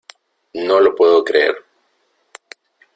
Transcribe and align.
¡No 0.55 0.79
lo 0.79 0.95
puedo 0.95 1.23
creer! 1.23 1.63